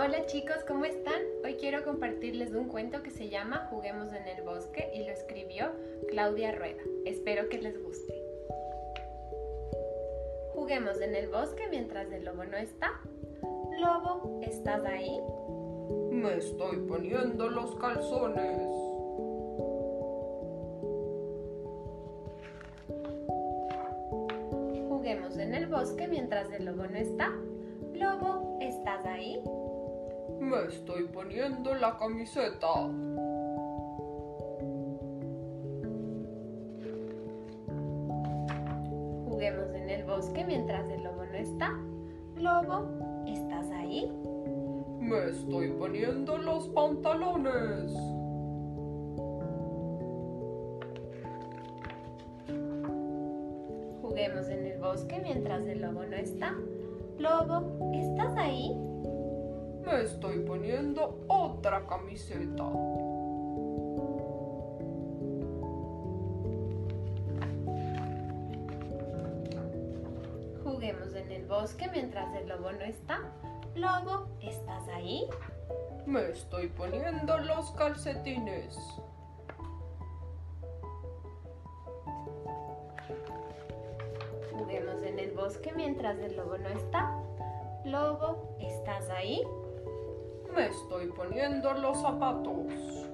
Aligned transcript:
Hola 0.00 0.26
chicos, 0.26 0.58
¿cómo 0.64 0.84
están? 0.84 1.20
Hoy 1.44 1.54
quiero 1.54 1.82
compartirles 1.82 2.54
un 2.54 2.68
cuento 2.68 3.02
que 3.02 3.10
se 3.10 3.30
llama 3.30 3.66
Juguemos 3.68 4.12
en 4.12 4.28
el 4.28 4.44
bosque 4.44 4.92
y 4.94 5.04
lo 5.04 5.10
escribió 5.10 5.72
Claudia 6.08 6.52
Rueda. 6.52 6.80
Espero 7.04 7.48
que 7.48 7.60
les 7.60 7.82
guste. 7.82 8.14
Juguemos 10.54 11.00
en 11.00 11.16
el 11.16 11.26
bosque 11.26 11.64
mientras 11.68 12.12
el 12.12 12.26
lobo 12.26 12.44
no 12.44 12.56
está. 12.56 12.92
Lobo, 13.80 14.38
¿estás 14.44 14.84
ahí? 14.84 15.20
Me 16.12 16.36
estoy 16.36 16.76
poniendo 16.86 17.48
los 17.48 17.74
calzones. 17.74 18.62
Juguemos 24.88 25.36
en 25.38 25.54
el 25.56 25.66
bosque 25.66 26.06
mientras 26.06 26.52
el 26.52 26.66
lobo 26.66 26.86
no 26.86 26.98
está. 26.98 27.32
Me 30.48 30.64
estoy 30.64 31.04
poniendo 31.04 31.74
la 31.74 31.98
camiseta. 31.98 32.68
Juguemos 39.28 39.74
en 39.74 39.90
el 39.90 40.04
bosque 40.04 40.44
mientras 40.46 40.88
el 40.88 41.02
lobo 41.04 41.26
no 41.26 41.34
está. 41.34 41.78
Lobo, 42.36 42.86
¿estás 43.26 43.70
ahí? 43.72 44.10
Me 45.00 45.28
estoy 45.28 45.68
poniendo 45.72 46.38
los 46.38 46.66
pantalones. 46.68 47.92
Juguemos 54.00 54.48
en 54.48 54.66
el 54.66 54.80
bosque 54.80 55.20
mientras 55.22 55.66
el 55.66 55.82
lobo 55.82 56.06
no 56.06 56.16
está. 56.16 56.54
Lobo, 57.18 57.92
¿estás 57.92 58.34
ahí? 58.38 58.74
Me 59.88 60.02
estoy 60.02 60.40
poniendo 60.40 61.24
otra 61.28 61.86
camiseta. 61.86 62.64
Juguemos 70.62 71.14
en 71.14 71.32
el 71.32 71.46
bosque 71.46 71.88
mientras 71.90 72.34
el 72.34 72.48
lobo 72.48 72.70
no 72.72 72.82
está. 72.82 73.32
Lobo, 73.76 74.28
¿estás 74.42 74.86
ahí? 74.88 75.26
Me 76.04 76.32
estoy 76.32 76.68
poniendo 76.68 77.38
los 77.38 77.70
calcetines. 77.70 78.76
Juguemos 84.52 85.02
en 85.02 85.18
el 85.18 85.30
bosque 85.32 85.72
mientras 85.74 86.18
el 86.18 86.36
lobo 86.36 86.58
no 86.58 86.68
está. 86.68 87.22
Lobo, 87.86 88.54
¿estás 88.60 89.08
ahí? 89.08 89.42
Me 90.54 90.66
estoy 90.66 91.06
poniendo 91.08 91.72
los 91.74 92.00
zapatos. 92.00 93.08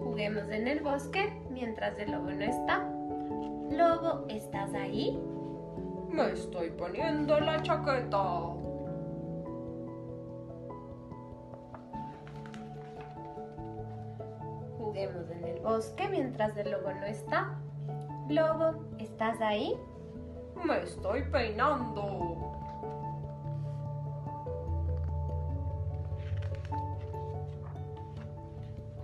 Juguemos 0.00 0.48
en 0.50 0.68
el 0.68 0.80
bosque 0.80 1.32
mientras 1.50 1.98
el 1.98 2.12
lobo 2.12 2.30
no 2.30 2.44
está. 2.44 2.88
Lobo, 3.70 4.24
¿estás 4.28 4.72
ahí? 4.74 5.18
Me 6.10 6.32
estoy 6.32 6.70
poniendo 6.70 7.38
la 7.40 7.62
chaqueta. 7.62 8.54
Juguemos 14.78 15.30
en 15.30 15.44
el 15.44 15.60
bosque 15.60 16.08
mientras 16.08 16.56
el 16.56 16.70
lobo 16.70 16.92
no 16.92 17.06
está. 17.06 17.58
Lobo, 18.28 18.84
¿estás 18.98 19.40
ahí? 19.40 19.76
Me 20.64 20.82
estoy 20.82 21.22
peinando. 21.30 22.36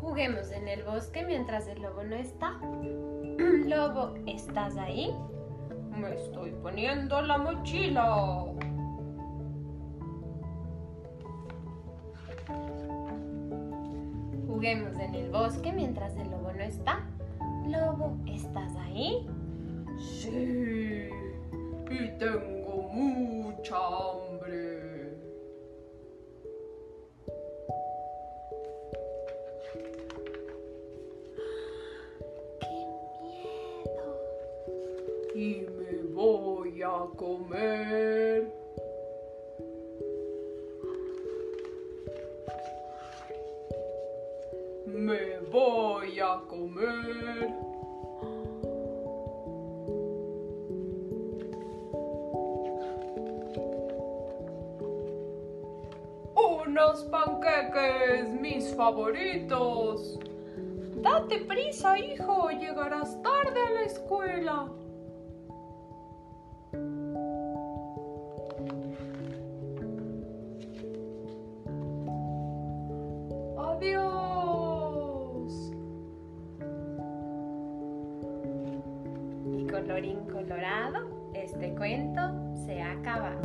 Juguemos 0.00 0.50
en 0.50 0.68
el 0.68 0.82
bosque 0.82 1.24
mientras 1.24 1.66
el 1.68 1.80
lobo 1.80 2.02
no 2.02 2.16
está. 2.16 2.58
Lobo, 3.66 4.14
¿estás 4.26 4.76
ahí? 4.76 5.14
Me 5.96 6.14
estoy 6.14 6.50
poniendo 6.62 7.22
la 7.22 7.38
mochila. 7.38 8.44
Juguemos 14.46 14.98
en 14.98 15.14
el 15.14 15.30
bosque 15.30 15.72
mientras 15.72 16.16
el 16.16 16.30
lobo 16.30 16.52
no 16.52 16.62
está. 16.62 17.00
Lobo, 17.66 18.16
¿estás 18.26 18.74
ahí? 18.76 19.26
Tengo 22.22 22.88
mucha 22.92 23.76
hambre. 23.76 25.18
¡Qué 32.60 32.86
miedo! 33.24 34.10
Y 35.34 35.66
me 35.76 36.02
voy 36.14 36.80
a 36.82 37.08
comer. 37.16 38.52
Me 44.86 45.40
voy 45.50 46.20
a 46.20 46.40
comer. 46.46 47.81
Unos 56.72 57.02
panqueques, 57.10 58.30
mis 58.40 58.74
favoritos. 58.74 60.18
Date 61.02 61.40
prisa, 61.40 61.98
hijo, 61.98 62.48
llegarás 62.48 63.20
tarde 63.20 63.60
a 63.60 63.70
la 63.72 63.82
escuela. 63.82 64.68
Adiós. 73.58 74.52
Y 79.44 79.66
colorín 79.66 80.20
colorado, 80.32 81.30
este 81.34 81.74
cuento 81.74 82.54
se 82.64 82.80
acaba. 82.80 83.36